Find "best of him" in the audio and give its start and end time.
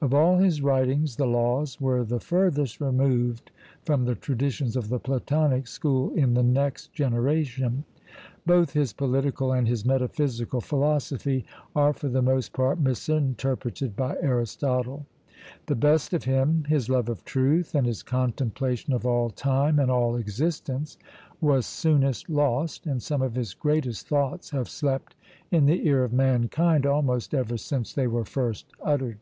15.74-16.62